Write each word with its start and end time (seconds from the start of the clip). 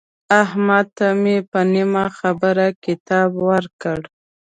احمد 0.43 0.85
ته 0.97 1.07
مې 1.21 1.37
په 1.51 1.59
نیمه 1.73 2.05
خبره 2.17 2.67
کتاب 2.85 3.29
ورکړ. 3.49 3.99